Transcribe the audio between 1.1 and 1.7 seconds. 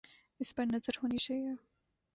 چاہیے۔